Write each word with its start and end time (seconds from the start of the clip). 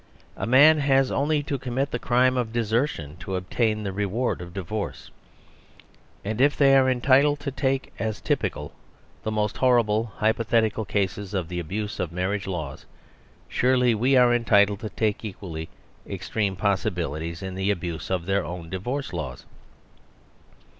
A 0.35 0.47
man 0.47 0.79
has 0.79 1.11
only 1.11 1.43
to 1.43 1.59
commit 1.59 1.91
the 1.91 1.99
crime 1.99 2.35
of 2.35 2.51
desertion 2.51 3.17
to 3.17 3.35
ob 3.35 3.47
tain 3.51 3.83
the 3.83 3.93
reward 3.93 4.41
of 4.41 4.51
divorce. 4.51 5.11
And 6.25 6.41
if 6.41 6.57
they 6.57 6.75
are 6.75 6.89
entitled 6.89 7.39
to 7.41 7.51
take 7.51 7.93
as 7.99 8.19
typical 8.19 8.71
the 9.21 9.29
most 9.29 9.57
horrible 9.57 10.05
hypothetical 10.15 10.85
cases 10.85 11.35
of 11.35 11.49
the 11.49 11.59
abuse 11.59 11.99
of 11.99 12.09
the 12.09 12.15
marriage 12.15 12.47
laws, 12.47 12.87
surely 13.47 13.93
we 13.93 14.17
are 14.17 14.33
entitled 14.33 14.79
to 14.79 14.89
take 14.89 15.23
equally 15.23 15.69
ex 16.09 16.27
treme 16.31 16.57
possibilities 16.57 17.43
in 17.43 17.53
the 17.53 17.69
abuse 17.69 18.09
of 18.09 18.25
their 18.25 18.43
own 18.43 18.71
divorce 18.71 19.13
laws. 19.13 19.45